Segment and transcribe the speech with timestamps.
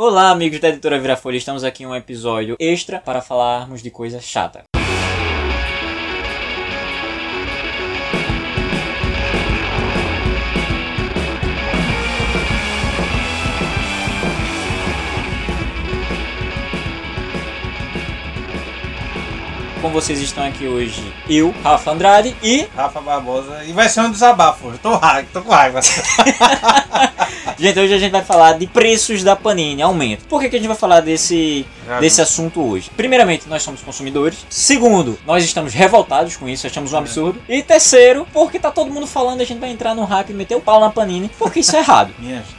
[0.00, 4.20] Olá, amigos da editora Virafolha, estamos aqui em um episódio extra para falarmos de coisa
[4.20, 4.62] chata.
[19.88, 22.68] Com vocês estão aqui hoje eu, Rafa Andrade e.
[22.76, 23.64] Rafa Barbosa.
[23.64, 24.68] E vai ser um desabafo.
[24.68, 25.80] Eu tô, raiva, tô com raiva.
[27.58, 30.26] Gente, hoje a gente vai falar de preços da Panini, aumento.
[30.26, 32.90] Por que, que a gente vai falar desse, Já desse assunto hoje?
[32.96, 34.44] Primeiramente, nós somos consumidores.
[34.50, 37.40] Segundo, nós estamos revoltados com isso, achamos um absurdo.
[37.48, 40.54] E terceiro, porque tá todo mundo falando, a gente vai entrar no hype e meter
[40.54, 42.12] o pau na Panini, porque isso é errado.
[42.18, 42.57] Minha gente,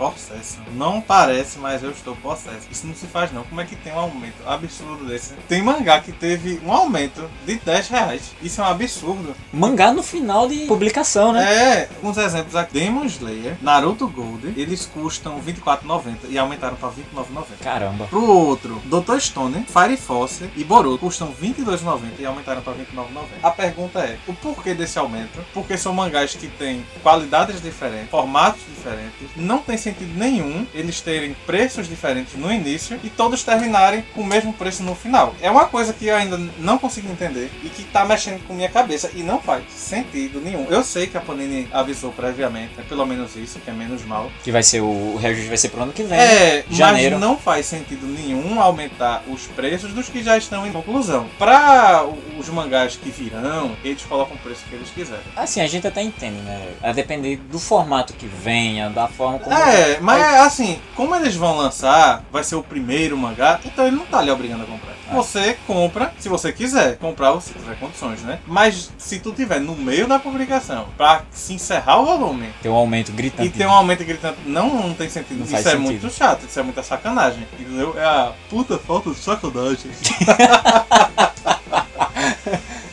[0.00, 0.58] possesso.
[0.72, 2.66] Não parece, mas eu estou possesso.
[2.70, 3.44] Isso não se faz não.
[3.44, 5.34] Como é que tem um aumento absurdo desse?
[5.46, 8.32] Tem mangá que teve um aumento de 10 reais.
[8.42, 9.36] Isso é um absurdo.
[9.52, 11.52] Mangá no final de publicação, né?
[11.52, 12.72] É, uns exemplos aqui.
[12.72, 17.44] Demon Slayer, Naruto Gold, eles custam R$24,90 e aumentaram para R$29,90.
[17.62, 18.06] Caramba.
[18.06, 19.18] Pro outro, Dr.
[19.18, 23.24] Stone, Fire Force e Boruto custam R$22,90 e aumentaram para R$29,90.
[23.42, 25.44] A pergunta é, o porquê desse aumento?
[25.52, 31.34] Porque são mangás que têm qualidades diferentes, formatos diferentes, não tem sentido nenhum eles terem
[31.46, 35.34] preços diferentes no início e todos terminarem com o mesmo preço no final.
[35.40, 38.68] É uma coisa que eu ainda não consigo entender e que tá mexendo com minha
[38.68, 40.66] cabeça e não faz sentido nenhum.
[40.70, 44.30] Eu sei que a Panini avisou previamente, é pelo menos isso, que é menos mal.
[44.42, 46.18] Que vai ser o, o reajuste vai ser pro ano que vem.
[46.18, 47.18] É, janeiro.
[47.18, 51.28] mas não faz sentido nenhum aumentar os preços dos que já estão em conclusão.
[51.38, 52.04] Para
[52.38, 55.24] os mangás que virão, eles colocam o preço que eles quiserem.
[55.36, 56.68] Assim, a gente até entende, né?
[56.82, 59.56] A depender do formato que venha, da forma como.
[59.56, 64.06] É, mas assim, como eles vão lançar, vai ser o primeiro mangá, então ele não
[64.06, 64.92] tá lhe obrigando a comprar.
[65.10, 65.14] É.
[65.14, 68.38] Você compra se você quiser, comprar se tiver condições, né?
[68.46, 72.74] Mas se tu tiver no meio da publicação, pra se encerrar o volume Tem um
[72.74, 73.48] aumento gritante.
[73.48, 75.38] e ter um aumento gritante, não, não tem sentido.
[75.38, 75.80] Não isso é sentido.
[75.80, 77.46] muito chato, isso é muita sacanagem.
[77.58, 77.94] Entendeu?
[77.98, 79.90] É a puta falta de sacanagem.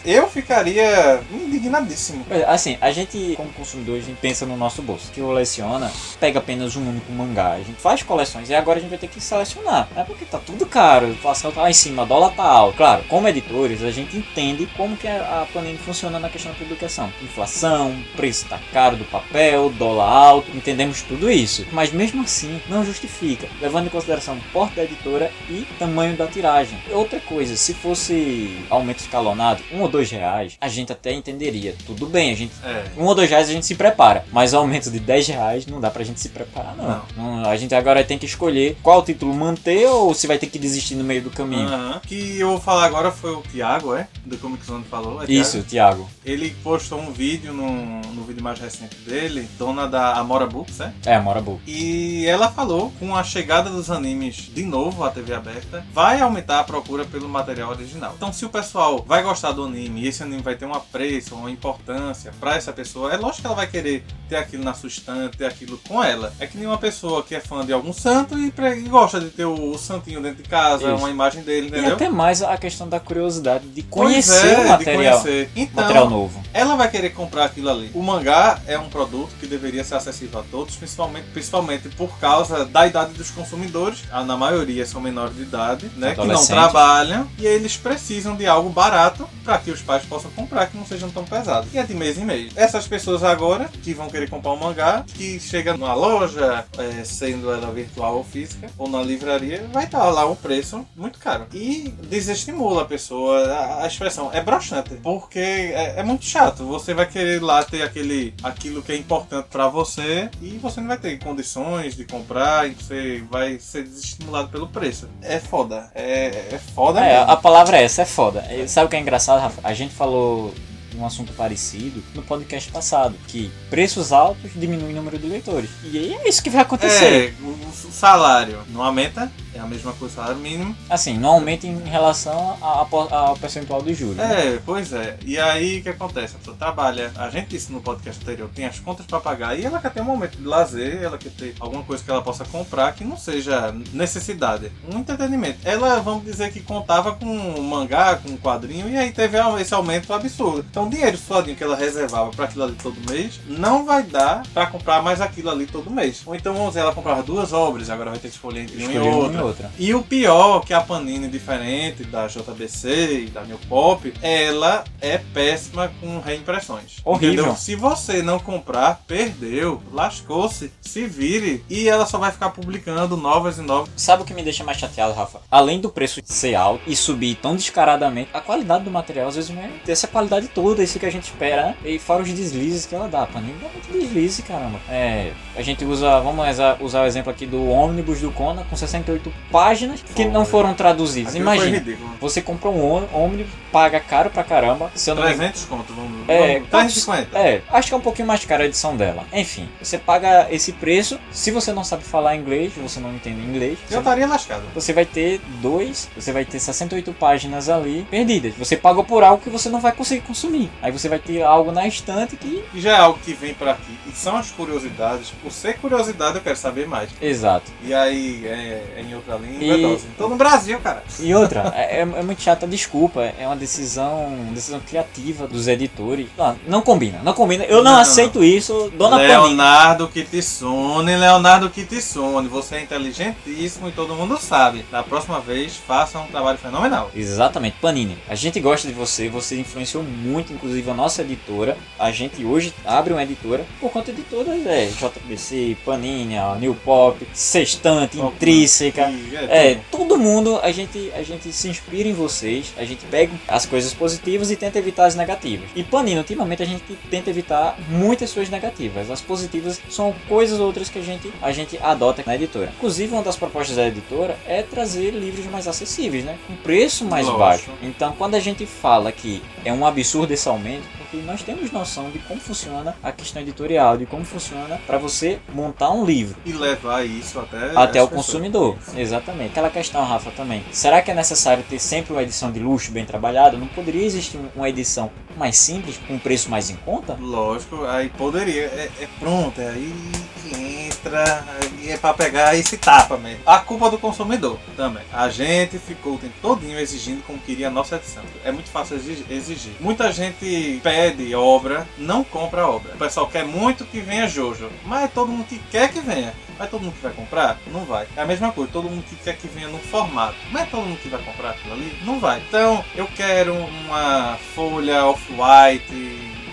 [0.08, 2.26] Eu ficaria indignadíssimo.
[2.48, 5.12] Assim, a gente, como consumidor, a gente pensa no nosso bolso.
[5.12, 7.52] Que coleciona, pega apenas um único mangá.
[7.52, 9.88] A gente faz coleções e agora a gente vai ter que selecionar.
[9.96, 11.10] É porque tá tudo caro.
[11.10, 12.78] Inflação tá lá em cima, dólar tá alto.
[12.78, 16.58] Claro, como editores, a gente entende como que a a Panini funciona na questão da
[16.58, 17.12] publicação.
[17.22, 20.56] Inflação, preço tá caro do papel, dólar alto.
[20.56, 21.66] Entendemos tudo isso.
[21.72, 23.48] Mas mesmo assim, não justifica.
[23.62, 26.78] Levando em consideração o porte da editora e tamanho da tiragem.
[26.92, 31.76] Outra coisa, se fosse aumento escalonado, um ou dois reais, a gente até entenderia.
[31.86, 32.86] Tudo bem, a gente É.
[32.98, 35.80] um ou dois reais a gente se prepara, mas o aumento de 10 reais não
[35.82, 37.02] dá pra gente se preparar, não.
[37.16, 40.60] Não, A gente agora tem que escolher qual título manter ou se vai ter que
[40.60, 41.68] desistir no meio do caminho.
[41.68, 42.02] Aham.
[42.06, 44.08] Que eu vou falar agora foi o Thiago, é?
[44.26, 45.22] Do Comic Zone falou.
[45.24, 45.68] É Isso, Thiago?
[45.98, 46.10] Thiago.
[46.26, 50.92] Ele postou um vídeo no, no vídeo mais recente dele, dona da Amora Books, é?
[51.06, 51.60] É, Mora Boa.
[51.66, 56.60] E ela falou, com a chegada dos animes de novo à TV aberta, vai aumentar
[56.60, 58.14] a procura pelo material original.
[58.18, 61.36] Então, se o pessoal vai gostar do anime e esse anime vai ter um apreço,
[61.36, 64.88] uma importância pra essa pessoa, é lógico que ela vai querer ter aquilo na sua
[64.90, 66.34] estante, ter aquilo com ela.
[66.40, 69.20] É que nem uma pessoa que é fã de algum santo e, pre- e gosta
[69.20, 70.96] de ter o, o santinho dentro de casa, Isso.
[70.96, 71.94] uma imagem dele, E entendeu?
[71.94, 75.50] até mais a questão da curiosidade de conhecer é, o material, conhecer.
[75.56, 76.42] Então, material novo.
[76.54, 77.90] ela vai querer comprar aquilo ali.
[77.94, 82.66] O mangá é um produto que deveria ser acessível a todos, principalmente, principalmente por causa
[82.66, 84.04] da idade dos consumidores.
[84.12, 86.14] Ah, Na maioria são menores de idade, né?
[86.16, 90.68] Que não trabalham e eles precisam de algo barato para que os pais possam comprar,
[90.68, 91.74] que não sejam tão pesados.
[91.74, 92.54] E é de mês em mês.
[92.56, 97.52] Essas pessoas agora que vão querer comprar um mangá, que chega numa loja, é, sendo
[97.52, 101.48] ela virtual ou física, ou na livraria, vai estar lá um preço muito caro.
[101.54, 103.44] E desestimula a pessoa.
[103.48, 106.66] A, a expressão é broxante, porque é, é muito chato.
[106.66, 110.88] Você vai querer lá ter aquele, aquilo que é importante para você e você não
[110.88, 115.08] vai ter condições de comprar e você vai ser desestimulado pelo preço.
[115.22, 115.90] É foda.
[115.96, 117.32] É, é foda É, mesmo.
[117.32, 118.44] a palavra é essa, é foda.
[118.68, 119.57] Sabe o que é engraçado, Rafa?
[119.64, 120.54] A gente falou
[120.96, 125.70] um assunto parecido no podcast passado, que preços altos diminuem o número de leitores.
[125.84, 127.36] E é isso que vai acontecer.
[127.40, 130.76] É, o salário não aumenta, é a mesma coisa, o salário mínimo.
[130.90, 134.18] Assim, não aumenta em relação ao percentual de juros.
[134.18, 134.56] né?
[134.56, 135.18] É, pois é.
[135.26, 136.36] E aí o que acontece?
[136.36, 139.66] A pessoa trabalha, a gente disse no podcast anterior, tem as contas pra pagar e
[139.66, 142.46] ela quer ter um momento de lazer, ela quer ter alguma coisa que ela possa
[142.46, 144.72] comprar que não seja necessidade.
[144.92, 145.60] Um entretenimento.
[145.64, 149.74] Ela, vamos dizer que contava com um mangá, com um quadrinho, e aí teve esse
[149.74, 150.66] aumento absurdo.
[150.70, 154.44] Então o dinheiro suadinho que ela reservava pra aquilo ali todo mês não vai dar
[154.54, 156.22] pra comprar mais aquilo ali todo mês.
[156.26, 158.92] Ou então vamos dizer, ela comprava duas obras, agora vai ter que escolher entre um
[158.92, 159.47] e outro.
[159.48, 159.72] Outra.
[159.78, 165.18] E o pior, que a Panini, diferente da JBC e da New Pop, ela é
[165.18, 166.98] péssima com reimpressões.
[167.04, 167.34] Horrível.
[167.34, 167.56] Entendeu?
[167.56, 171.64] Se você não comprar, perdeu, lascou-se, se vire.
[171.70, 173.90] E ela só vai ficar publicando novas e novas.
[173.96, 175.40] Sabe o que me deixa mais chateado, Rafa?
[175.50, 179.50] Além do preço ser alto e subir tão descaradamente, a qualidade do material às vezes
[179.50, 181.68] não é essa qualidade toda, isso que a gente espera.
[181.68, 181.78] né?
[181.86, 183.24] E fora os deslizes que ela dá.
[183.24, 184.80] A Panini dá muito deslize, caramba.
[184.90, 186.46] É, a gente usa, vamos
[186.80, 191.36] usar o exemplo aqui do ônibus do Kona com 68 páginas que não foram traduzidas.
[191.36, 194.92] Aquilo Imagina, você compra um ônibus, paga caro pra caramba.
[194.96, 196.28] Se eu não me 300 conto, vamos.
[196.28, 197.38] É, vamos 350.
[197.38, 199.26] É, acho que é um pouquinho mais cara a edição dela.
[199.34, 201.20] Enfim, você paga esse preço.
[201.32, 204.64] Se você não sabe falar inglês, você não entende inglês, Eu estaria lascado.
[204.74, 208.54] você vai ter dois, você vai ter 68 páginas ali perdidas.
[208.56, 210.70] Você pagou por algo que você não vai conseguir consumir.
[210.82, 212.64] Aí você vai ter algo na estante que.
[212.74, 213.98] E já é algo que vem pra aqui.
[214.08, 215.32] E são as curiosidades.
[215.42, 217.10] Por ser curiosidade, eu quero saber mais.
[217.22, 217.72] Exato.
[217.84, 220.06] E aí, é, é em outra língua, E- é dose.
[220.18, 221.04] Tô no Brasil, cara.
[221.20, 226.28] E outra, é, é muito chata, desculpa, é uma decisão, decisão criativa dos editores.
[226.38, 227.64] Não, não combina, não combina.
[227.66, 228.00] Eu não, Não.
[228.00, 229.28] aceito isso, dona Panini.
[229.34, 232.48] Leonardo Kitissone, Leonardo Kitissone.
[232.48, 234.86] Você é inteligentíssimo e todo mundo sabe.
[234.92, 237.12] Da próxima vez, faça um trabalho fenomenal.
[237.16, 238.18] Exatamente, Panini.
[238.30, 241.78] A gente gosta de você, você influenciou muito, inclusive a nossa editora.
[242.00, 246.76] A gente hoje abre uma editora por conta de todas, é, JBC, Panini, a New
[246.76, 249.07] Pop, Sextante, Intrínseca.
[249.50, 250.08] É, tudo.
[250.08, 253.94] todo mundo, a gente, a gente se inspira em vocês, a gente pega as coisas
[253.94, 255.70] positivas e tenta evitar as negativas.
[255.76, 259.10] E Panini, ultimamente a gente tenta evitar muitas coisas negativas.
[259.10, 262.72] As positivas são coisas outras que a gente, a gente adota na editora.
[262.78, 266.38] Inclusive, uma das propostas da editora é trazer livros mais acessíveis, né?
[266.48, 267.40] Com preço mais Lógico.
[267.40, 267.72] baixo.
[267.82, 272.10] Então, quando a gente fala que é um absurdo esse aumento, porque nós temos noção
[272.10, 276.52] de como funciona a questão editorial, de como funciona para você montar um livro E
[276.52, 278.26] levar isso até, até o pessoas.
[278.26, 278.78] consumidor.
[278.98, 279.52] Exatamente.
[279.52, 280.64] Aquela questão, Rafa, também.
[280.72, 283.56] Será que é necessário ter sempre uma edição de luxo bem trabalhada?
[283.58, 287.16] Não poderia existir um- uma edição mais simples, com um preço mais em conta?
[287.20, 288.64] Lógico, aí poderia.
[288.64, 289.94] É, é pronto, é aí
[290.42, 290.56] que
[290.88, 291.46] entra
[291.92, 293.42] é pra pegar e se tapa mesmo.
[293.46, 295.04] A culpa do consumidor também.
[295.14, 298.24] A gente ficou o tempo todinho exigindo como queria a nossa edição.
[298.44, 299.74] É muito fácil exi- exigir.
[299.80, 302.94] Muita gente pede obra, não compra obra.
[302.96, 306.34] O pessoal quer muito que venha Jojo, mas todo mundo que quer que venha.
[306.60, 307.60] Mas todo mundo que vai comprar?
[307.68, 308.08] Não vai.
[308.16, 310.36] É a mesma coisa, todo mundo que quer que venha no formato.
[310.52, 311.96] Mas todo mundo que vai comprar aquilo ali?
[312.04, 312.40] Não vai.
[312.48, 315.94] Então, eu quero uma folha off-white,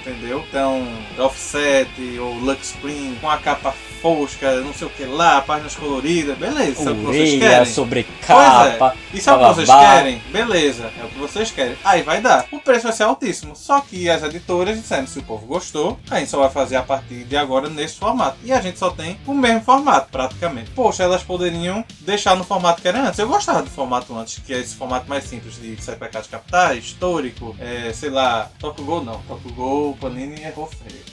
[0.06, 0.45] entendeu?
[0.49, 0.87] Então,
[1.19, 3.73] offset ou lux screen com a capa
[4.03, 7.73] fosca, não sei o que lá, páginas coloridas, beleza, isso é o que vocês querem.
[7.73, 8.97] sobrecapa.
[9.15, 10.23] Isso é o que vocês querem?
[10.31, 11.77] Beleza, é o que vocês querem.
[11.83, 12.47] Aí vai dar.
[12.53, 13.56] O preço vai ser altíssimo.
[13.56, 16.83] Só que as editoras disseram, se o povo gostou, a gente só vai fazer a
[16.83, 18.37] partir de agora nesse formato.
[18.45, 20.71] E a gente só tem o mesmo formato, praticamente.
[20.71, 23.19] Poxa, elas poderiam deixar no formato que era antes.
[23.19, 26.85] Eu gostava do formato antes, que é esse formato mais simples de Sete Pecados Capitais,
[26.85, 29.21] histórico, é, sei lá, Tokugou não.
[29.23, 31.05] Tokugou, Panini errou feio.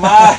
[0.00, 0.38] Mas,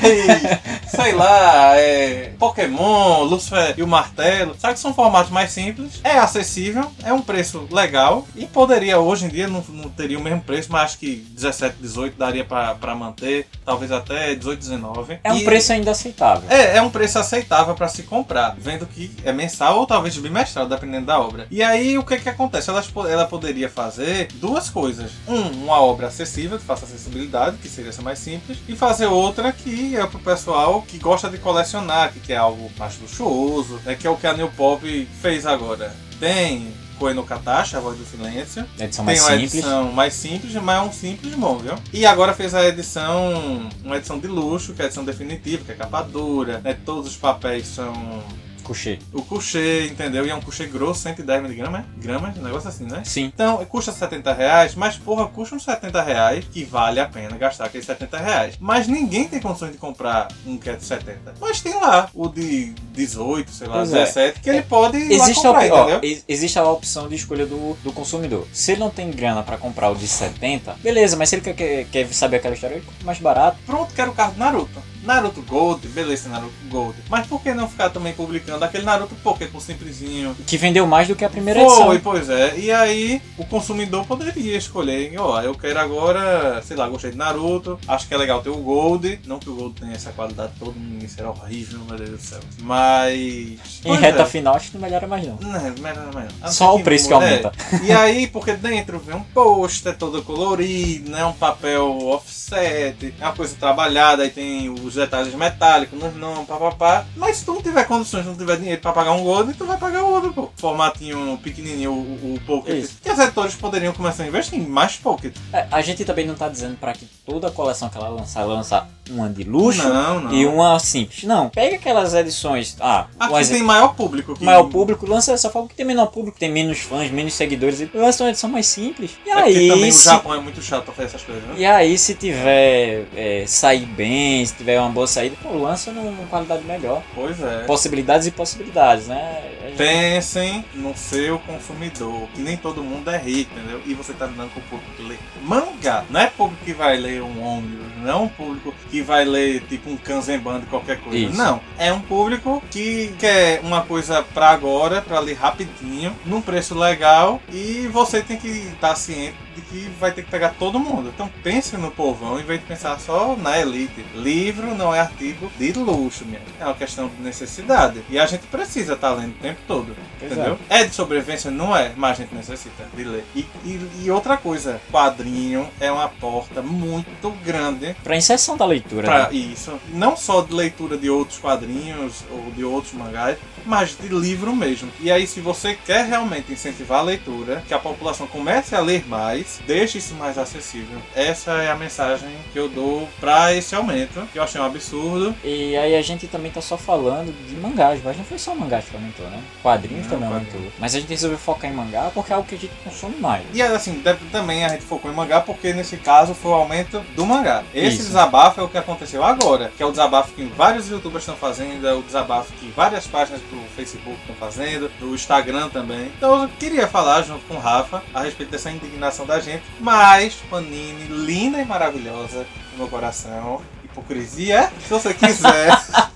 [0.89, 6.17] sei lá, é, Pokémon, Lucifer e o Martelo, sabe que são formatos mais simples, é
[6.17, 10.41] acessível, é um preço legal e poderia, hoje em dia, não, não teria o mesmo
[10.41, 15.19] preço, mas acho que 17, 18 daria pra manter, talvez até 18, 19.
[15.23, 16.43] É um E- preço ainda aceitável.
[16.49, 20.67] é, é um preço aceitável para se comprar, vendo que é mensal ou talvez bimestral,
[20.67, 21.47] dependendo da obra.
[21.49, 22.69] E aí o que que acontece?
[22.69, 25.11] Ela, ela poderia fazer duas coisas.
[25.27, 29.51] Um, uma obra acessível, que faça acessibilidade, que seria essa mais simples, e fazer outra
[29.51, 34.07] que é pro pessoal que gosta de colecionar, que quer algo mais luxuoso, né, que
[34.07, 35.93] é o que a New Pop fez agora.
[36.19, 36.71] Tem
[37.13, 38.65] no Katashi, a voz do silêncio.
[38.79, 39.53] Edição Tem mais uma simples.
[39.55, 41.73] edição mais simples, mas é um simples bom, viu?
[41.91, 45.73] E agora fez a edição, uma edição de luxo, que é a edição definitiva, que
[45.73, 46.77] é capa dura, né?
[46.85, 48.23] Todos os papéis são
[48.63, 48.99] Coucher.
[49.13, 50.25] o coucher, entendeu?
[50.25, 53.01] E é um coucher grosso, 110 miligramas, gramas, um negócio assim, né?
[53.05, 53.25] Sim.
[53.33, 57.65] Então, custa 70 reais, mas porra, custa uns 70 reais que vale a pena gastar
[57.65, 58.55] aqueles 70 reais.
[58.59, 61.33] Mas ninguém tem condições de comprar um que é de 70.
[61.39, 63.99] Mas tem lá o de 18, sei lá, Pois é.
[64.05, 67.15] 17, que ele pode ir lá Existe a, comprar, op- ó, existe a opção de
[67.15, 68.47] escolha do, do consumidor.
[68.53, 71.53] Se ele não tem grana pra comprar o de 70, beleza, mas se ele quer,
[71.53, 73.57] quer, quer saber aquela história, compra mais barato.
[73.65, 74.92] Pronto, quero o carro do Naruto.
[75.03, 76.95] Naruto Gold, beleza, Naruto Gold.
[77.09, 80.35] Mas por que não ficar também publicando aquele Naruto Pocket simplesinho?
[80.47, 81.99] Que vendeu mais do que a primeira Foi, edição.
[82.01, 82.57] pois é.
[82.57, 87.79] E aí o consumidor poderia escolher, ó, eu quero agora, sei lá, gostei de Naruto,
[87.87, 89.19] acho que é legal ter o Gold.
[89.25, 92.39] Não que o Gold tenha essa qualidade toda, isso era horrível, meu Deus do céu.
[92.59, 93.81] Mas.
[93.85, 94.25] Em reta é.
[94.25, 95.37] final, acho que não melhora mais não.
[95.41, 96.31] Não, melhor, melhor.
[96.41, 97.15] A não Só o preço que é.
[97.15, 97.51] aumenta.
[97.83, 101.25] E aí, porque dentro vem um pôster todo colorido, né?
[101.25, 106.45] Um papel offset, é uma coisa trabalhada, aí tem os os detalhes metálicos, não, não,
[106.45, 107.05] papapá.
[107.15, 109.77] Mas se tu não tiver condições, não tiver dinheiro pra pagar um Gold, tu vai
[109.77, 110.49] pagar o outro, pô.
[110.57, 112.83] Formatinho pequenininho, o, o Pocket.
[112.83, 112.97] Isso.
[113.05, 115.35] E os editores poderiam começar a investir em mais Pocket.
[115.51, 118.41] É, a gente também não tá dizendo pra que toda a coleção que ela lançar,
[118.41, 120.33] ela lançar uma de luxo Não, não.
[120.33, 121.23] e uma simples.
[121.23, 122.75] Não, pega aquelas edições.
[122.79, 123.57] Ah, Aqui exemplo.
[123.57, 124.33] tem maior público.
[124.35, 124.43] Que...
[124.43, 127.89] maior público, lança essa forma que tem menor público, tem menos fãs, menos seguidores, e
[127.93, 129.11] lança uma edição mais simples.
[129.25, 131.55] E É aí, também o se, Japão é muito chato pra fazer essas coisas, né?
[131.57, 136.25] e aí, se tiver é, sair bem, se tiver uma boa saída, pô, lança numa
[136.27, 137.01] qualidade melhor.
[137.15, 137.63] Pois é.
[137.65, 139.41] Possibilidades e possibilidades, né?
[139.67, 143.81] Gente- Pensem no seu consumidor, que nem todo mundo é rico, entendeu?
[143.85, 146.03] E você tá lidando com o público que lê mangá.
[146.09, 149.61] Não é público que vai ler um ônibus, não é um público que vai ler
[149.67, 151.17] tipo um Kanzenban qualquer coisa.
[151.17, 151.37] Isso.
[151.37, 156.77] Não, é um público que quer uma coisa pra agora, pra ler rapidinho, num preço
[156.77, 161.11] legal e você tem que estar ciente de que vai ter que pegar todo mundo.
[161.13, 164.05] Então pense no povão em vez de pensar só na elite.
[164.15, 166.45] Livro não é artigo de luxo, mesmo.
[166.59, 168.01] É uma questão de necessidade.
[168.09, 169.95] E a gente precisa estar lendo o tempo todo.
[170.21, 170.57] Entendeu?
[170.69, 170.83] É.
[170.85, 171.51] de sobrevivência?
[171.51, 173.25] Não é, mas a gente necessita de ler.
[173.35, 179.03] E, e- e outra coisa, quadrinho é uma porta muito grande Pra inserção da leitura.
[179.03, 179.35] para né?
[179.35, 179.79] isso.
[179.89, 184.89] Não só de leitura de outros quadrinhos ou de outros mangás, mas de livro mesmo.
[184.99, 189.07] E aí, se você quer realmente incentivar a leitura, que a população comece a ler
[189.07, 190.97] mais, deixe isso mais acessível.
[191.15, 195.35] Essa é a mensagem que eu dou para esse aumento, que eu achei um absurdo.
[195.43, 198.85] E aí a gente também tá só falando de mangás, mas não foi só mangás
[198.85, 199.41] que aumentou, né?
[199.61, 200.53] Quadrinhos Não, também quadrinhos.
[200.55, 200.71] aumentou.
[200.79, 203.43] Mas a gente resolveu focar em mangá porque é algo que a gente consome mais.
[203.53, 207.25] E assim, também a gente focou em mangá porque nesse caso foi o aumento do
[207.25, 207.63] mangá.
[207.73, 208.07] Esse Isso.
[208.07, 211.87] desabafo é o que aconteceu agora, que é o desabafo que vários youtubers estão fazendo,
[211.87, 216.11] é o desabafo que várias páginas do Facebook estão fazendo, do Instagram também.
[216.17, 220.35] Então eu queria falar junto com o Rafa a respeito dessa indignação da gente, mas
[220.49, 223.61] Panini, linda e maravilhosa no meu coração.
[223.83, 225.71] Hipocrisia, se você quiser.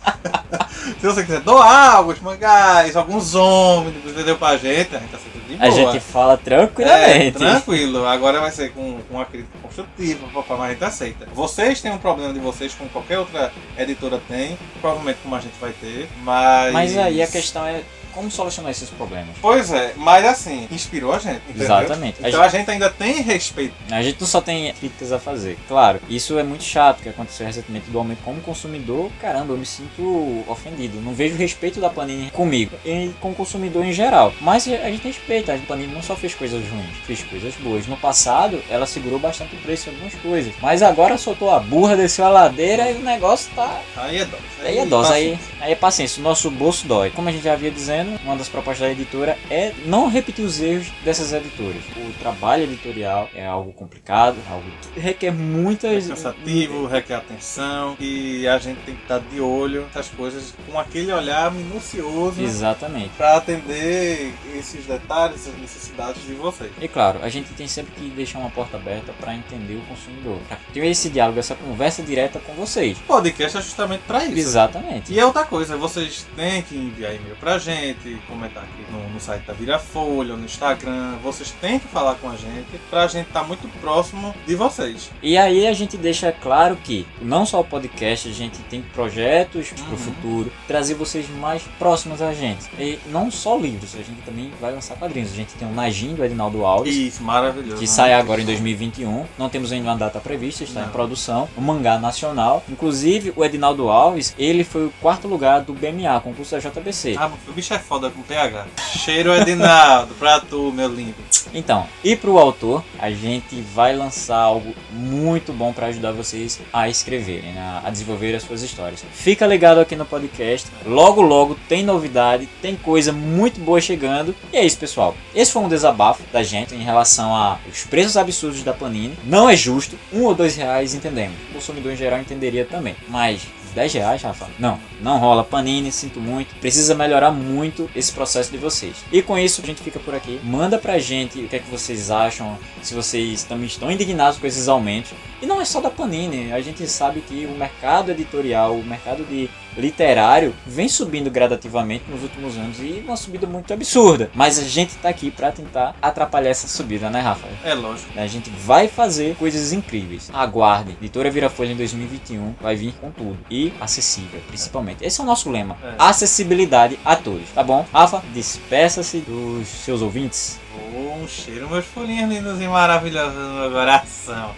[0.99, 4.37] Se você quiser doar alguns mangás, alguns ônibus, entendeu?
[4.37, 5.67] Pra gente, a gente aceita de boa.
[5.67, 7.37] A gente fala É, tranquilamente.
[7.37, 8.05] tranquilo.
[8.07, 11.27] Agora vai ser com, com uma crítica construtiva, papai, mas a gente aceita.
[11.33, 15.55] Vocês têm um problema de vocês, como qualquer outra editora tem, provavelmente como a gente
[15.59, 16.73] vai ter, mas...
[16.73, 17.81] Mas aí a questão é
[18.17, 19.35] como solucionar esses problemas.
[19.39, 21.65] Pois é, mas assim, inspirou a gente, entendeu?
[21.65, 22.25] Exatamente.
[22.25, 23.75] A Então a gente ainda tem respeito.
[23.91, 25.57] A gente não só tem críticas a fazer.
[25.67, 29.11] Claro, isso é muito chato que aconteceu recentemente do aumento como consumidor.
[29.21, 30.99] Caramba, eu me sinto ofendido.
[30.99, 34.33] Não vejo respeito da Panini comigo e com o consumidor em geral.
[34.41, 35.53] Mas a gente respeita.
[35.53, 37.85] A Panini não só fez coisas ruins, fez coisas boas.
[37.85, 40.53] No passado, ela segurou bastante o preço em algumas coisas.
[40.59, 44.43] Mas agora soltou a burra, desceu a ladeira e o negócio tá Aí é dose.
[44.63, 47.09] Aí é dose, aí, aí é paciência, o nosso bolso dói.
[47.11, 50.59] Como a gente já havia dizendo, uma das propostas da editora é não repetir os
[50.61, 51.81] erros dessas editoras.
[51.95, 56.07] O trabalho editorial é algo complicado, algo que requer É muitas.
[56.07, 61.11] cansativo, requer atenção e a gente tem que estar de olho nessas coisas com aquele
[61.11, 63.09] olhar minucioso Exatamente.
[63.17, 66.71] para atender esses detalhes, essas necessidades de vocês.
[66.81, 70.39] E claro, a gente tem sempre que deixar uma porta aberta para entender o consumidor,
[70.47, 72.97] para ter esse diálogo, essa conversa direta com vocês.
[72.99, 74.37] O podcast é justamente para isso.
[74.39, 75.11] Exatamente.
[75.13, 77.96] E é outra coisa, vocês têm que enviar e-mail pra gente,
[78.27, 81.17] comentar aqui no, no site da Virafolha, no Instagram.
[81.23, 85.09] Vocês têm que falar com a gente pra gente estar muito próximo de vocês.
[85.21, 89.71] E aí a gente deixa claro que não só o podcast, a gente tem projetos
[89.77, 89.93] Uhum.
[89.93, 92.65] o futuro, trazer vocês mais próximos a gente.
[92.79, 95.31] E não só livros, a gente também vai lançar quadrinhos.
[95.31, 96.95] A gente tem o Najin do Edinaldo Alves.
[96.95, 97.77] Isso, maravilhoso.
[97.77, 99.25] Que sai agora em 2021.
[99.37, 100.87] Não temos ainda uma data prevista, está Não.
[100.87, 101.49] em produção.
[101.57, 102.63] O mangá nacional.
[102.69, 107.15] Inclusive, o Edinaldo Alves, ele foi o quarto lugar do BMA, concurso da JBC.
[107.17, 108.67] Ah, o bicho é foda com PH.
[108.97, 111.15] Cheiro Edinaldo, pra tu, meu lindo.
[111.53, 116.89] Então, e pro autor, a gente vai lançar algo muito bom para ajudar vocês a
[116.89, 117.81] escreverem, né?
[117.83, 119.03] a desenvolver as suas histórias.
[119.13, 120.69] Fica ligado aqui no podcast.
[120.85, 124.35] Logo, logo tem novidade, tem coisa muito boa chegando.
[124.51, 125.15] E é isso, pessoal.
[125.33, 129.17] Esse foi um desabafo da gente em relação aos preços absurdos da Panini.
[129.23, 131.37] Não é justo, um ou dois reais entendemos.
[131.49, 132.95] O consumidor em geral entenderia também.
[133.07, 133.41] Mas
[133.77, 134.47] 10 reais, Rafa?
[134.57, 135.43] Não, não rola.
[135.43, 136.55] Panini, sinto muito.
[136.55, 139.05] Precisa melhorar muito esse processo de vocês.
[139.11, 140.41] E com isso, a gente fica por aqui.
[140.43, 144.47] Manda pra gente o que é que vocês acham, se vocês também estão indignados com
[144.47, 145.11] esses aumentos.
[145.43, 149.23] E não é só da Panini, a gente sabe que o mercado editorial, o mercado
[149.23, 154.29] de literário vem subindo gradativamente nos últimos anos e uma subida muito absurda.
[154.33, 157.47] Mas a gente tá aqui pra tentar atrapalhar essa subida, né, Rafa?
[157.63, 158.11] É lógico.
[158.17, 160.29] A gente vai fazer coisas incríveis.
[160.33, 160.91] Aguarde.
[160.99, 163.37] Editora Virafolha em 2021 vai vir com tudo.
[163.49, 165.03] E acessível, principalmente.
[165.05, 165.77] Esse é o nosso lema.
[165.83, 165.95] É.
[165.99, 167.85] Acessibilidade a todos, tá bom?
[167.93, 170.59] Rafa, despeça-se dos seus ouvintes.
[170.93, 174.55] Oh, um cheiro, meus folhinhos lindos e maravilhosos no meu coração.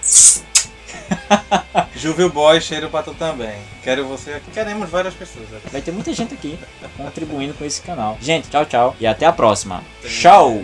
[1.96, 3.60] Juvil Boy, cheiro pra tu também.
[3.84, 4.52] Quero você aqui.
[4.52, 5.70] Queremos várias pessoas aqui.
[5.70, 6.58] Vai ter muita gente aqui
[6.96, 8.18] contribuindo com esse canal.
[8.22, 8.96] Gente, tchau, tchau.
[9.00, 9.84] E até a próxima.
[10.02, 10.64] Tchau!